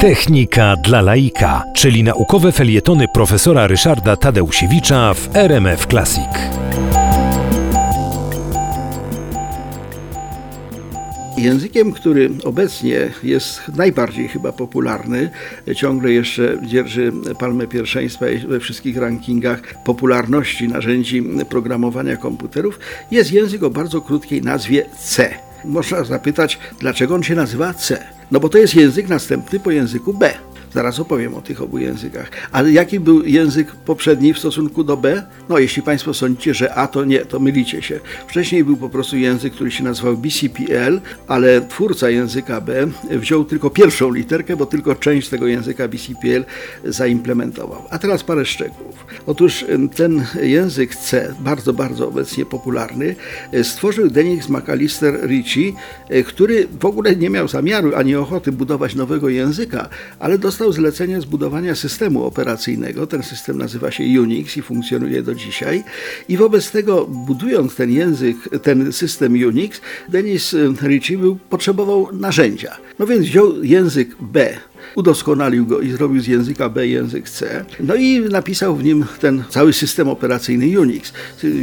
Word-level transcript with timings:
Technika 0.00 0.76
dla 0.76 1.00
laika, 1.00 1.64
czyli 1.74 2.02
naukowe 2.02 2.52
felietony 2.52 3.06
profesora 3.14 3.66
Ryszarda 3.66 4.16
Tadeusiewicza 4.16 5.14
w 5.14 5.36
RMF 5.36 5.86
Classic. 5.86 6.28
Językiem, 11.38 11.92
który 11.92 12.30
obecnie 12.44 13.10
jest 13.22 13.60
najbardziej 13.76 14.28
chyba 14.28 14.52
popularny, 14.52 15.30
ciągle 15.76 16.12
jeszcze 16.12 16.58
dzierży 16.62 17.12
palmę 17.38 17.66
pierwszeństwa 17.66 18.26
we 18.48 18.60
wszystkich 18.60 18.96
rankingach 18.96 19.82
popularności 19.84 20.68
narzędzi 20.68 21.22
programowania 21.48 22.16
komputerów, 22.16 22.78
jest 23.10 23.32
język 23.32 23.62
o 23.62 23.70
bardzo 23.70 24.00
krótkiej 24.00 24.42
nazwie 24.42 24.86
C. 24.98 25.34
Można 25.64 26.04
zapytać, 26.04 26.58
dlaczego 26.80 27.14
on 27.14 27.22
się 27.22 27.34
nazywa 27.34 27.74
C? 27.74 28.17
No 28.30 28.40
bo 28.40 28.48
to 28.48 28.58
jest 28.58 28.74
język 28.74 29.08
następny 29.08 29.60
po 29.60 29.70
języku 29.70 30.14
B. 30.14 30.34
Zaraz 30.78 31.00
opowiem 31.00 31.34
o 31.34 31.40
tych 31.40 31.62
obu 31.62 31.78
językach. 31.78 32.30
Ale 32.52 32.72
jaki 32.72 33.00
był 33.00 33.24
język 33.24 33.72
poprzedni 33.72 34.34
w 34.34 34.38
stosunku 34.38 34.84
do 34.84 34.96
B? 34.96 35.22
No, 35.48 35.58
jeśli 35.58 35.82
Państwo 35.82 36.14
sądzicie, 36.14 36.54
że 36.54 36.74
A 36.74 36.86
to 36.86 37.04
nie, 37.04 37.18
to 37.18 37.40
mylicie 37.40 37.82
się. 37.82 38.00
Wcześniej 38.28 38.64
był 38.64 38.76
po 38.76 38.88
prostu 38.88 39.16
język, 39.16 39.52
który 39.52 39.70
się 39.70 39.84
nazywał 39.84 40.16
BCPL, 40.16 41.00
ale 41.28 41.60
twórca 41.60 42.10
języka 42.10 42.60
B 42.60 42.86
wziął 43.10 43.44
tylko 43.44 43.70
pierwszą 43.70 44.12
literkę, 44.12 44.56
bo 44.56 44.66
tylko 44.66 44.94
część 44.94 45.28
tego 45.28 45.46
języka 45.46 45.88
BCPL 45.88 46.44
zaimplementował. 46.84 47.82
A 47.90 47.98
teraz 47.98 48.24
parę 48.24 48.44
szczegółów. 48.46 49.06
Otóż 49.26 49.64
ten 49.96 50.24
język 50.42 50.96
C, 50.96 51.34
bardzo, 51.40 51.72
bardzo 51.72 52.08
obecnie 52.08 52.46
popularny, 52.46 53.16
stworzył 53.62 54.10
Dennis 54.10 54.48
McAllister 54.48 55.26
Ritchie, 55.26 55.72
który 56.26 56.68
w 56.80 56.84
ogóle 56.84 57.16
nie 57.16 57.30
miał 57.30 57.48
zamiaru 57.48 57.94
ani 57.94 58.16
ochoty 58.16 58.52
budować 58.52 58.94
nowego 58.94 59.28
języka, 59.28 59.88
ale 60.18 60.38
dostał 60.38 60.67
dostał 60.68 60.82
zlecenie 60.82 61.20
zbudowania 61.20 61.74
systemu 61.74 62.24
operacyjnego. 62.24 63.06
Ten 63.06 63.22
system 63.22 63.58
nazywa 63.58 63.90
się 63.90 64.04
Unix 64.20 64.56
i 64.56 64.62
funkcjonuje 64.62 65.22
do 65.22 65.34
dzisiaj. 65.34 65.84
I 66.28 66.36
wobec 66.36 66.70
tego, 66.70 67.06
budując 67.06 67.74
ten 67.74 67.90
język, 67.90 68.36
ten 68.62 68.92
system 68.92 69.32
Unix, 69.32 69.80
Denis 70.08 70.54
Ritchie 70.82 71.18
był, 71.18 71.38
potrzebował 71.50 72.08
narzędzia. 72.12 72.76
No 72.98 73.06
więc 73.06 73.26
wziął 73.26 73.64
język 73.64 74.08
B, 74.20 74.56
udoskonalił 74.94 75.66
go 75.66 75.80
i 75.80 75.90
zrobił 75.90 76.20
z 76.20 76.26
języka 76.26 76.68
B 76.68 76.86
język 76.86 77.30
C. 77.30 77.64
No 77.80 77.94
i 77.94 78.20
napisał 78.20 78.76
w 78.76 78.84
nim 78.84 79.04
ten 79.20 79.44
cały 79.50 79.72
system 79.72 80.08
operacyjny 80.08 80.80
Unix. 80.80 81.12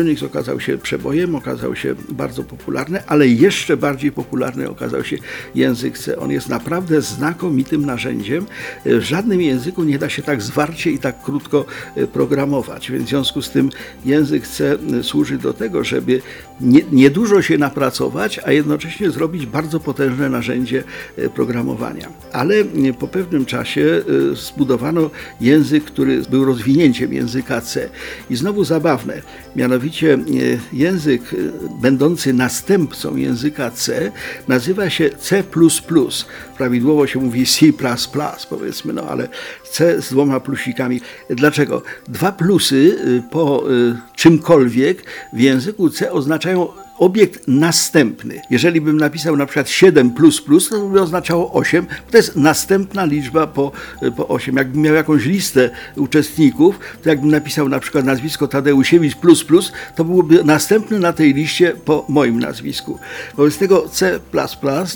Unix 0.00 0.22
okazał 0.22 0.60
się 0.60 0.78
przebojem, 0.78 1.34
okazał 1.34 1.76
się 1.76 1.94
bardzo 2.08 2.42
popularny, 2.44 3.06
ale 3.06 3.28
jeszcze 3.28 3.76
bardziej 3.76 4.12
popularny 4.12 4.70
okazał 4.70 5.04
się 5.04 5.16
język 5.54 5.98
C. 5.98 6.18
On 6.18 6.30
jest 6.30 6.48
naprawdę 6.48 7.02
znakomitym 7.02 7.86
narzędziem. 7.86 8.46
W 8.84 9.00
żadnym 9.00 9.40
języku 9.40 9.84
nie 9.84 9.98
da 9.98 10.08
się 10.08 10.22
tak 10.22 10.42
zwarcie 10.42 10.90
i 10.90 10.98
tak 10.98 11.22
krótko 11.22 11.64
e, 11.96 12.06
programować, 12.06 12.90
więc 12.90 13.04
w 13.04 13.08
związku 13.08 13.42
z 13.42 13.50
tym 13.50 13.70
język 14.04 14.46
C 14.46 14.72
e, 14.72 15.02
służy 15.02 15.38
do 15.38 15.52
tego, 15.52 15.84
żeby 15.84 16.20
niedużo 16.92 17.36
nie 17.36 17.42
się 17.42 17.58
napracować, 17.58 18.40
a 18.44 18.52
jednocześnie 18.52 19.10
zrobić 19.10 19.46
bardzo 19.46 19.80
potężne 19.80 20.30
narzędzie 20.30 20.84
e, 21.16 21.28
programowania. 21.28 22.08
Ale 22.32 22.54
po 22.98 23.08
pewnym 23.08 23.46
czasie 23.46 24.02
zbudowano 24.34 25.10
język, 25.40 25.84
który 25.84 26.22
był 26.30 26.44
rozwinięciem 26.44 27.12
języka 27.12 27.60
C. 27.60 27.88
I 28.30 28.36
znowu 28.36 28.64
zabawne, 28.64 29.22
mianowicie 29.56 30.18
język 30.72 31.22
będący 31.82 32.32
następcą 32.32 33.16
języka 33.16 33.70
C 33.70 34.12
nazywa 34.48 34.90
się 34.90 35.10
C. 35.10 35.44
Prawidłowo 36.56 37.06
się 37.06 37.20
mówi 37.20 37.46
C, 37.46 37.66
powiedzmy, 38.50 38.92
no 38.92 39.02
ale 39.02 39.28
C 39.70 40.02
z 40.02 40.10
dwoma 40.10 40.40
plusikami. 40.40 41.00
Dlaczego? 41.30 41.82
Dwa 42.08 42.32
plusy 42.32 42.98
y, 43.06 43.22
po 43.30 43.70
y, 43.70 43.96
czymkolwiek 44.16 45.02
w 45.32 45.40
języku 45.40 45.90
C 45.90 46.12
oznaczają 46.12 46.68
obiekt 46.98 47.48
następny. 47.48 48.40
Jeżeli 48.50 48.80
bym 48.80 48.96
napisał 48.96 49.36
na 49.36 49.46
przykład 49.46 49.68
7 49.68 50.10
plus 50.10 50.40
plus, 50.40 50.68
to 50.68 50.88
by 50.88 51.00
oznaczało 51.00 51.52
8. 51.52 51.86
To 52.10 52.16
jest 52.16 52.36
następna 52.36 53.04
liczba 53.04 53.46
po, 53.46 53.72
po 54.16 54.28
8. 54.28 54.56
Jakbym 54.56 54.82
miał 54.82 54.94
jakąś 54.94 55.24
listę 55.24 55.70
uczestników, 55.96 56.78
to 57.02 57.08
jakbym 57.08 57.30
napisał 57.30 57.68
na 57.68 57.80
przykład 57.80 58.04
nazwisko 58.04 58.48
Tadeusiewicz 58.48 59.16
plus 59.16 59.44
plus, 59.44 59.72
to 59.96 60.04
byłoby 60.04 60.44
następny 60.44 60.98
na 60.98 61.12
tej 61.12 61.34
liście 61.34 61.72
po 61.84 62.04
moim 62.08 62.40
nazwisku. 62.40 62.98
Wobec 63.36 63.58
tego 63.58 63.88
C++, 63.88 64.20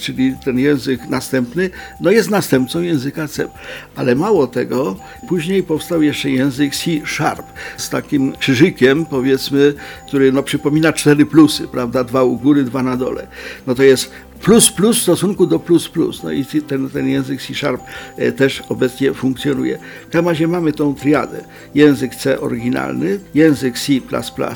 czyli 0.00 0.36
ten 0.44 0.58
język 0.58 1.08
następny, 1.08 1.70
no 2.00 2.10
jest 2.10 2.30
następcą 2.30 2.80
języka 2.80 3.28
C. 3.28 3.48
Ale 3.96 4.14
mało 4.14 4.46
tego, 4.46 4.96
później 5.28 5.62
powstał 5.62 6.02
jeszcze 6.02 6.30
język 6.30 6.76
C 6.76 6.90
Sharp 7.06 7.46
z 7.76 7.90
takim 7.90 8.32
krzyżykiem, 8.32 9.06
powiedzmy, 9.06 9.74
który 10.08 10.32
no, 10.32 10.42
przypomina 10.42 10.92
cztery 10.92 11.26
plusy, 11.26 11.68
prawda? 11.68 11.87
Prawda, 11.88 12.04
dwa 12.04 12.22
u 12.22 12.36
góry, 12.36 12.64
dwa 12.64 12.82
na 12.82 12.96
dole. 12.96 13.26
No 13.66 13.74
to 13.74 13.82
jest 13.82 14.10
plus 14.40 14.70
plus 14.70 14.98
w 14.98 15.02
stosunku 15.02 15.46
do 15.46 15.58
plus 15.58 15.88
plus. 15.88 16.22
No 16.22 16.32
i 16.32 16.44
ten, 16.44 16.90
ten 16.90 17.08
język 17.08 17.42
C 17.42 17.54
Sharp 17.54 17.82
e, 18.16 18.32
też 18.32 18.62
obecnie 18.68 19.14
funkcjonuje. 19.14 19.78
W 20.08 20.10
Kamazie 20.10 20.48
mamy 20.48 20.72
tą 20.72 20.94
triadę. 20.94 21.44
Język 21.74 22.14
C 22.14 22.40
oryginalny, 22.40 23.20
język 23.34 23.78
C++, 23.78 24.00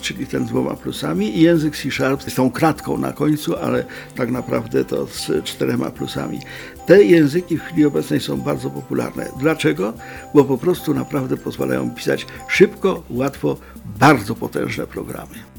czyli 0.00 0.26
ten 0.26 0.46
z 0.46 0.48
dwoma 0.48 0.74
plusami 0.74 1.38
i 1.38 1.42
język 1.42 1.76
C 1.76 1.90
Sharp 1.90 2.22
z 2.22 2.34
tą 2.34 2.50
kratką 2.50 2.98
na 2.98 3.12
końcu, 3.12 3.56
ale 3.56 3.84
tak 4.16 4.30
naprawdę 4.30 4.84
to 4.84 5.06
z 5.06 5.44
czterema 5.44 5.90
plusami. 5.90 6.38
Te 6.86 7.04
języki 7.04 7.58
w 7.58 7.62
chwili 7.62 7.86
obecnej 7.86 8.20
są 8.20 8.36
bardzo 8.36 8.70
popularne. 8.70 9.28
Dlaczego? 9.40 9.92
Bo 10.34 10.44
po 10.44 10.58
prostu 10.58 10.94
naprawdę 10.94 11.36
pozwalają 11.36 11.90
pisać 11.90 12.26
szybko, 12.48 13.02
łatwo, 13.10 13.56
bardzo 14.00 14.34
potężne 14.34 14.86
programy. 14.86 15.57